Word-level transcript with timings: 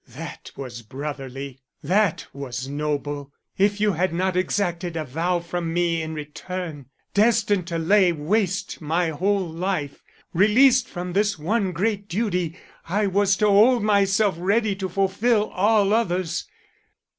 "That 0.07 0.51
was 0.55 0.81
brotherly; 0.81 1.59
that 1.83 2.25
was 2.33 2.67
noble, 2.67 3.31
if 3.59 3.79
you 3.79 3.91
had 3.91 4.11
not 4.11 4.35
exacted 4.35 4.97
a 4.97 5.05
vow 5.05 5.39
from 5.39 5.71
me 5.71 6.01
in 6.01 6.15
return, 6.15 6.87
destined 7.13 7.67
to 7.67 7.77
lay 7.77 8.11
waste 8.11 8.81
my 8.81 9.09
whole 9.09 9.47
life. 9.47 10.01
Released 10.33 10.87
from 10.89 11.13
this 11.13 11.37
one 11.37 11.71
great 11.71 12.07
duty, 12.09 12.57
I 12.89 13.05
was 13.05 13.37
to 13.37 13.47
hold 13.47 13.83
myself 13.83 14.33
ready 14.39 14.73
to 14.77 14.89
fulfil 14.89 15.51
all 15.51 15.93
others. 15.93 16.47